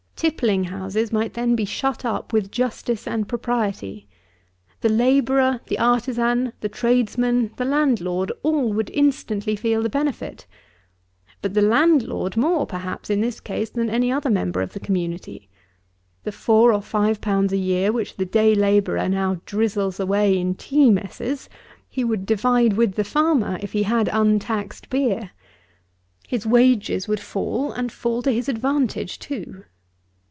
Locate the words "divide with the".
22.27-23.03